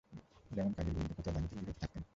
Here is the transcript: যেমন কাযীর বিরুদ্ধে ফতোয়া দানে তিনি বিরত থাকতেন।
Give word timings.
যেমন 0.51 0.71
কাযীর 0.73 0.93
বিরুদ্ধে 0.93 1.15
ফতোয়া 1.17 1.33
দানে 1.35 1.47
তিনি 1.47 1.61
বিরত 1.61 1.77
থাকতেন। 1.81 2.03